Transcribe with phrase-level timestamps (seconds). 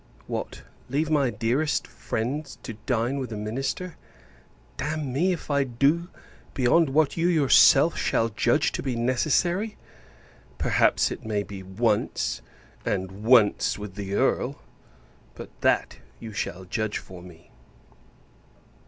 [0.25, 3.97] What, leave my dearest friends, to dine with a minister?
[4.75, 6.09] Damn me, if I do,
[6.55, 9.77] beyond what you yourself shall judge to be necessary!
[10.57, 12.41] Perhaps, it may be once;
[12.83, 14.59] and once with the Earl
[15.35, 17.51] but that you shall judge for me.